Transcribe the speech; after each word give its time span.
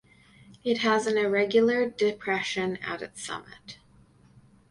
It 0.63 0.79
has 0.79 1.05
an 1.05 1.15
irregular 1.15 1.87
depression 1.87 2.77
at 2.77 3.03
its 3.03 3.23
summit. 3.23 3.77